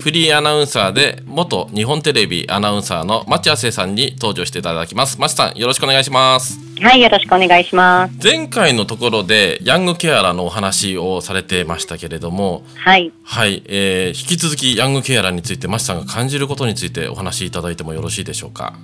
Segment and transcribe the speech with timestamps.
[0.00, 5.18] フリーアナウンサーで元日本テレビアナウンサーの町亜生さんに登場していただきます。
[5.20, 6.58] 町さんよろしくお願いします。
[6.80, 8.14] はいよろしくお願いします。
[8.22, 13.12] 前回のところでヤングケアラーのお話をされてましたけれどもはい。
[13.22, 18.74] はい、えー、引き続きヤングケアラーについて町さんが感じることについてお話しいただいてもよろしいでしょうか？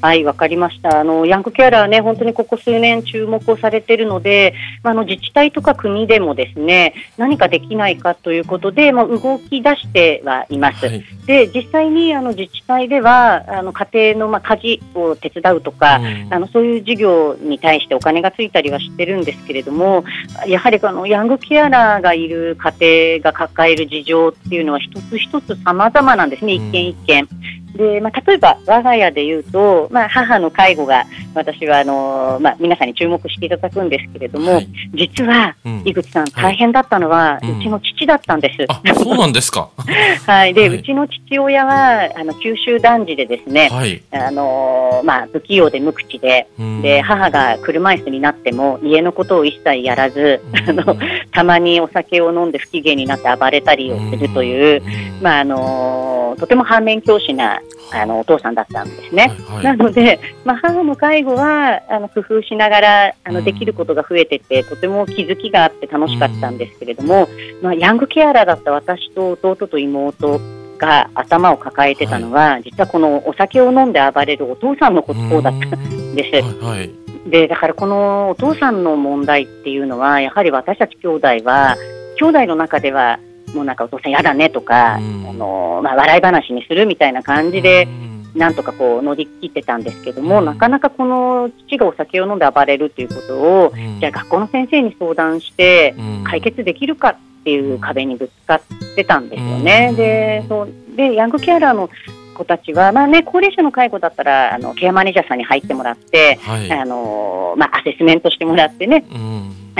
[0.00, 1.00] はい、わかりました。
[1.00, 10.86] あの、ヤングケアラーね、本当にここ数年注目をされているので、あの、自治体とか国でもですね、何かできないかということで、まあ、動き出してはいます。
[10.86, 20.04] はい、で、実際に、あの、自治体では、あの、家庭の、まあ、家事を手伝うとか、うん、あの、そういう事業に対してお金がついたりはしてるんですけれども、
[20.46, 27.28] やはり、あの、ヤングケアラーがいる家庭が抱える事情っていうのは一つ一つ様々なんですね、一件一件。
[27.76, 38.66] で、まあ、例えば我が家で言うと、まあ、母の介護が私はあの、まあ、皆さんに注目していただくんですけれども、はい、実は、井口さん、大変だったのは、うちの父だったんです。
[38.68, 39.70] あそうなんですか。
[40.26, 46.46] はい、で、うちの父親はあの九州男児でですね、はい、あのまあ、不器用で無口で、
[46.82, 50.96] で母が車椅子になっても家のことを一切やらず、あの
[51.32, 54.82] たまにお酒を飲んで不機嫌になって暴れたりをするという、
[55.22, 57.60] まああのとても反面教師な
[57.92, 58.06] あ。
[58.08, 59.28] のお父さんだったんですね。
[59.48, 67.28] はいはい、なので、まあ、母の介護はあの工夫しながらあのできることが増えてて、とても気づきがあって楽しかったんですけれども、
[67.62, 70.40] まあ、ヤングケアラーだった私と弟と妹
[70.78, 76.64] が頭を抱えてたのは、はい、実はこのお酒を飲んで暴れるお父さんのことだったんです。
[76.64, 76.90] はい、
[77.30, 81.76] でだからこのお父さんの問題っていうのはやはり私たち兄弟は
[82.18, 83.18] 兄弟の中では
[83.54, 87.88] もうなんかお父さん嫌だねとか、あのまあ、笑い話にするみたいな感じで、
[88.34, 95.94] なんとかこう乗り切ってたんですけども、なかなかこの父がお酒を飲んで暴れるということを、じゃあ学校の先生に相談して
[96.24, 98.60] 解決できるかっていう壁にぶつかっ
[98.94, 99.92] てたんですよね。
[99.96, 101.88] でそうでヤングケアラーの
[102.34, 109.04] 子たちは、まあね、高齢者の介護だったらあのケアマネージャーさんに入ってもらって、はい、あのまあ、アセスメントしてもらってね、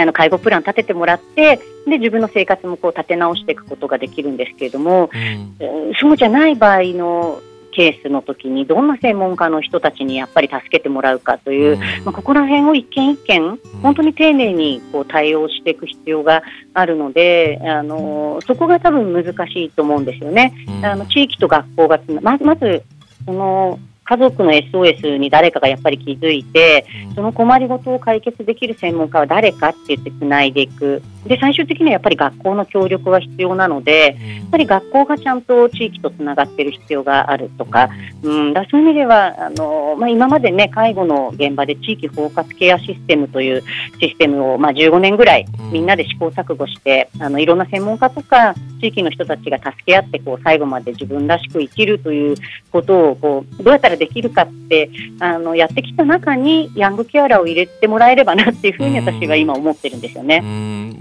[0.01, 5.11] あの介護プラン立ててもらってで自分の生活もこう立て直していくことができるんですけれども、
[5.61, 7.41] うん、そうじゃない場合の
[7.79, 16.43] ケースの時にどんな専門家の人たちにやっぱり助けてもらうかという、うん、まあ、ここら辺を一件一件本当に丁寧にこう対応していく必要が
[16.75, 20.53] あるのであのそこが多分難しいと思うんですよね。
[20.67, 22.83] うん、あの地域と学校がままず
[23.25, 31.03] その家族の SOS に誰かがやっぱり気づいて、その困りごとを解決できる専門家は誰かって言ってつないでいく。
[31.27, 37.91] で、最終的にはやっぱり学校の協力が必要なので、やっぱり学校がちゃんと地域とつながっている必要があるとか、
[38.23, 43.63] うん、だそういう意味では、あの、まあ、今までね、介護の現場で地域包括ケアシステムという
[44.01, 52.37] システムを、まあ、15年ぐらいみんなで試行錯誤して、あの、いろんな専門家とか、地域の人たちが助け合って、こう、最後まで自分らしく生きるという
[52.73, 60.41] ことを、こう、どうやったらできるかってあのやってきた中にヤングケアラーを入れてもらえればなっていうふうに私は今思ってるんですよね。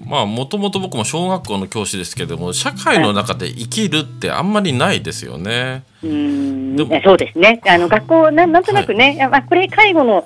[0.06, 5.84] まあもともと僕も小学校の教師ですけども社会の中で生きるってあんまりないですよね。
[6.04, 6.78] うん。
[7.04, 7.62] そうですね。
[7.68, 10.26] あの学校ななんとなくね、はい、まあ、これ介護の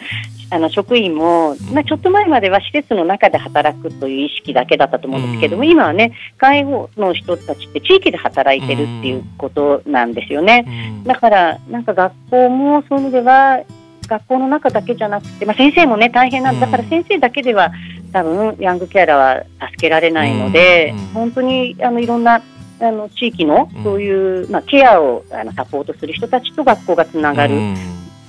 [0.52, 10.66] あの職員も、まあ、ちょっと前までは施設の中で働くという意識だけだったと思うんですけども、うん、今はね介護の人たちって地域で働いてるっていうことなんですよね。
[10.68, 10.72] う
[11.02, 13.64] ん、だからなんか学校もそういう意味では
[14.08, 16.68] 学校の中だけじゃなくて、まあ、先生もね大変なんだ。
[16.68, 17.72] から先生だけでは
[18.12, 22.42] 多分ヤングケアラーは助けられないので、うん、本当にあのいろんな
[22.82, 27.56] あの地域のそういう、まあ、ケアをあのサポートする人たちと学校がつながる。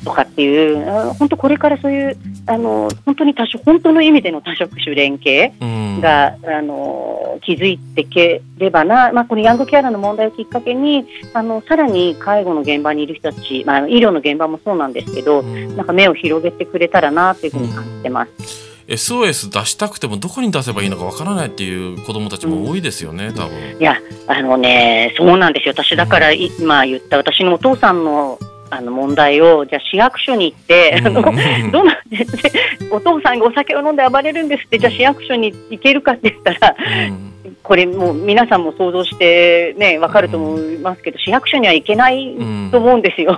[0.05, 2.17] とかっていう、本当これからそういう
[2.47, 5.53] あの本当に多本当の意味での多職種連携
[6.01, 18.31] が、うん、あの気づいていければな、まあ、このヤングケアラーの問題をきっかけにあのさらに介護の現場にいる人たち、まあ、医療の現場もそうなんですけど、うん、なんか目を広げてくれたらなというふうに感じてます。
[18.89, 23.77] うん、SOS 出したくてもどこに出せばいいのかわからないっていう子どもたちも多いですよね、うん、多分。
[23.79, 25.75] いやあのねそうなんですよ。
[25.77, 28.39] 私だから、今言った私のお父さんの
[28.73, 31.37] あの問題をじゃあ市役所に行って、 あのどん
[31.87, 32.01] な
[32.91, 36.75] お父さんがお酒を飲んで暴れるんですってじゃあ市役所に行けるかって言ったら、
[37.63, 42.35] これもう皆さんも想像してね分かると思いますけど、市役所には行けない
[42.71, 43.37] と思うんですよ。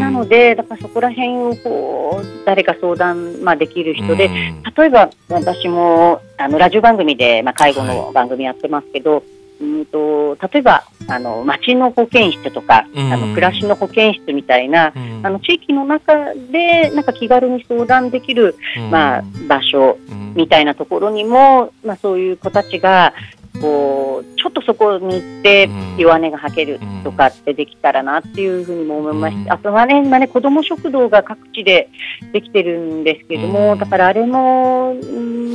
[0.00, 4.30] なのでだからそこら辺をこう誰か相談、まあ、できる人で、
[4.76, 9.22] 例えば私もあのラジオ番組で、まあ、介護の番組やってますけど、はい
[9.62, 14.92] うんと例えばあの町の保健室とか、あの暮らしの保健室みたいな、
[15.22, 18.56] あの地域の中でなんか気軽に相談できる、
[18.90, 19.98] まあ、場所
[20.34, 23.14] みたいなところにも、まあ、そういう子たちが
[23.60, 25.68] こうちょっとそこに行って
[25.98, 31.88] 弱音が吐けるとかってできたらなっていうふうにも思いまして、あとはね今ね子ども食堂が各地で
[32.32, 34.94] できてるんですけども、だからあれも、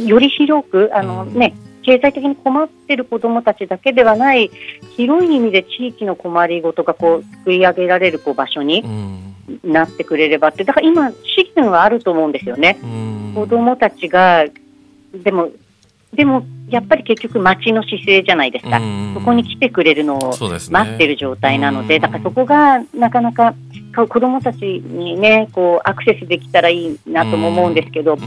[0.06, 1.56] より広くあのね、
[1.87, 4.51] 経済的に困っている子どもたちだけではない
[4.97, 8.83] 広い意味で地域の困りごとがこう救い上げられるこう場所に
[9.63, 12.77] なってくれればってだから今資源はあると思うんですよね。
[13.33, 14.45] 子どもたちが
[15.13, 15.49] でも
[16.13, 18.81] でもやっぱり結局町の姿勢じゃないですか、
[19.13, 23.55] そこに来てくれるのを待ってる状態なので、だからそこがなかなか
[24.09, 28.17] 子どもたちにねこうアクセスできたらいいなとも思うんですけど、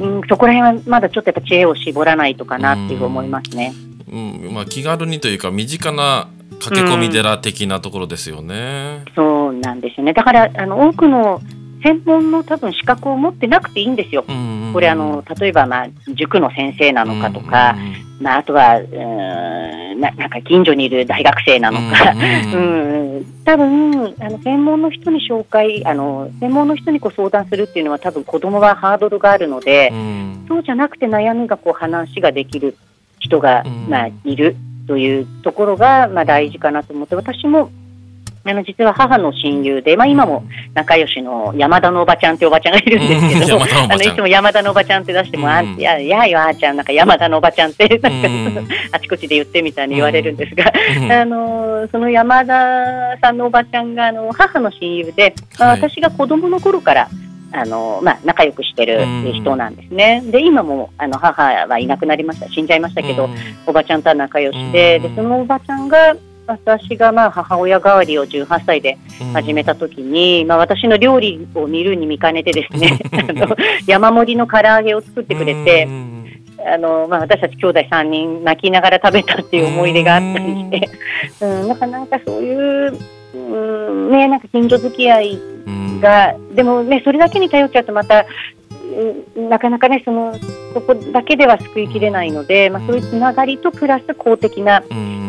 [0.00, 3.72] うん、そこら辺はまだちょっとやっぱ知恵を絞らないとかなっていう思いますね。
[4.10, 6.28] うんまあ、気軽にというか身近な
[6.60, 9.04] 駆け込み寺的なところですよね。
[9.06, 11.40] うん、そうなんですよねだからあの多くの
[11.82, 14.24] 専門の多分資格を持ってなくていいんですよ。
[14.72, 17.76] これあの例えば、まあ、塾の先生なのかとか、
[18.20, 23.26] まあ、あとはうんななんか近所にいる大学生なのか、うん。
[23.44, 29.92] 多分あの専門の人に紹介あの専門の人にこう相談するっていうのは多分子どもはハードルがあるので、
[30.46, 32.76] そうじゃなくて悩みがこう話ができる
[33.18, 34.56] 人が、まあ、いる
[34.86, 37.70] というところが、まあ、大事かなと思って私も
[38.44, 40.44] あの実は母の親友で、まあ、今も
[40.74, 48.28] 仲良しの山田のおばちゃんっておばちゃんがいるんですけど、あのいつも山田のおばちゃんって出しても、あいやいやよあーちゃんなんか山田のおばちゃんってなんか
[48.92, 50.72] あちこちで言ってみたいに言われるんですが、
[51.20, 57.08] あのその山田さんのおばちゃんがあの母の親友で、まあ、私が子供の頃から
[57.50, 60.22] あのまあ、仲良くしてる人なんですね。
[60.26, 63.28] で今もあの母はいなくなりました死んじゃいましたけど、
[63.66, 66.14] おばちゃんとは仲良しででそのおばちゃんが
[66.48, 68.98] 私がまあ母親代わりを18歳で
[69.34, 72.98] 始めた時に、うん、まあ、私の料理を見るに見かねてですね
[73.86, 76.24] 山盛りの唐揚げを作ってくれて、うん、
[76.66, 80.88] あのまあ、私たち兄弟3人泣きながら食べたっていう思い出があったりして、
[81.42, 82.98] うん、なんかなんかそういう、
[83.34, 85.38] うんね、なんか近所付き合い
[86.00, 88.24] が、でもねそれだけに頼っちゃうとまた
[89.36, 90.34] なかなかねその
[90.72, 94.82] そこだけでは救いきれないので、まあ、そういうつながりとプラス公的な、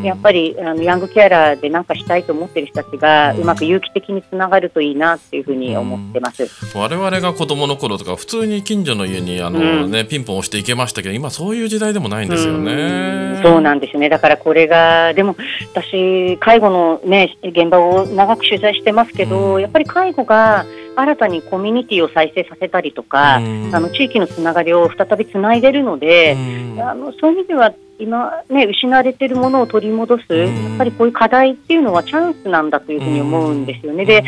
[0.04, 6.48] やっぱりあのヤングケアラーで何かしたいと思っている人たちが、うまく有機的につながるといいなっていうふうに思ってます、
[6.78, 13.40] 我々が子供の頃とか普通に近所の家にあの、ね、ピンポン押していけましたけど今そういう時代でもないんですよね。
[13.40, 14.10] うそうなんですね。
[14.10, 15.36] だからこれがでも
[15.74, 20.66] 私介護の、ね、現場を長く取材してますけど、やっぱり介護が
[20.96, 26.36] 新たにコミュニティを再生させたりとか、あの地域のつながりを再びつないでるので、
[26.80, 34.06] あのそういう意味では今、ね、失われているものを取り戻す、やっぱりこういう課題っていうのはチャンスなんだというふうに思うんですよね。
[34.06, 34.24] で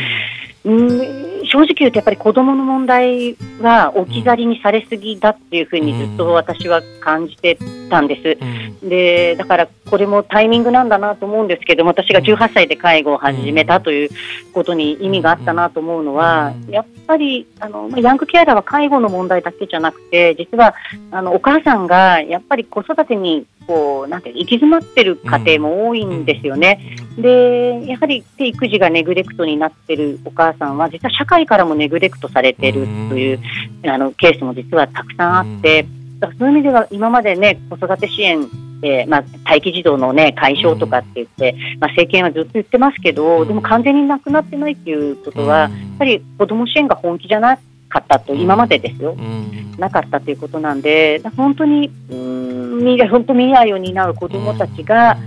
[0.64, 7.58] うん正直言うとやっぱり子どもの問題は置き去りにされすぎだっていうふうにずっと私は感じて
[7.92, 8.38] たんです、
[8.82, 14.10] うん、でだからこれもタイミングなんだなと思うんですけど私が18歳で介護を始めたという
[14.54, 20.74] ことに意味があったなと思うのはやっぱりあのヤングケアラーは介護の問題だけじゃなくて実は
[21.12, 26.98] あのお母さんがやっぱり子育てにこうなんて行き詰まってる家庭も多いんですよね。
[27.18, 33.40] でやはり育児がネグレクトになってるお母さんは実は社会からもネグレクトされてるという
[33.86, 35.86] あのケースも実はたくさんあって、
[36.38, 38.48] そういう意味では今までね子育て支援
[38.84, 47.58] えーまあ、待機児童の、ね、解消とかって言って、まあ、政権はずっと言ってますけど、でも完全になくなってないっていうことは、やっぱり子ども支援が本気じゃな
[47.90, 49.16] かったと、今までですよ、
[49.78, 52.52] なかったということなんで、本当に、うん
[52.82, 55.18] 未来本当未来を担う子どもたちが、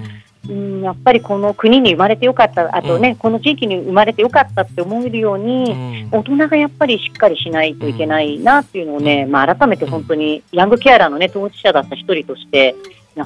[0.48, 12.74] うんやっぱりこの国に生まれてよかった、あとね、うん、この地域に生まれてよかったって思えるように、うん、大人がやっぱりしっかりしないといけないなっていうのをね、まあ、改めて本当にヤングケアラーのね当事者だった一人として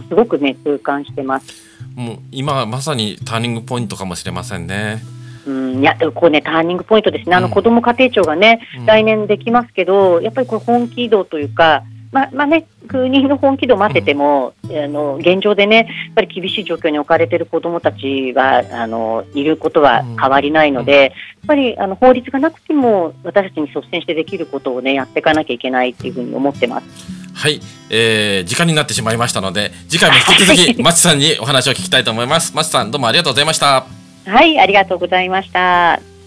[0.08, 1.68] すごくね痛感してます。
[1.94, 5.02] もう今まさにターニングポイントかもしれませんね。
[5.46, 21.12] うん、いやこうねターニングポイントですね、あの子ども家庭庁がね、来年できますけど、やっぱりこれ本気度というか、まあまあね、国の本気度を待ってても、うん、あの現状でね、やっぱり厳しい状況に置かれている子どもたちはあのいることは変わりないので、うん、やっ
[21.46, 26.86] ぱりあの法律がなくても私たちに率先してできることをねやっていかなきゃいけないっていうふうに思ってます。
[27.34, 27.60] はい、
[27.90, 32.56] えー、時間になってしまいましたので次回も引き続き松さんにお話を聞きたいと思います。
[32.56, 33.86] 松さんどうもありがとうございました。
[34.26, 36.17] はいありがとうございました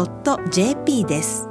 [0.51, 1.50] .jp です。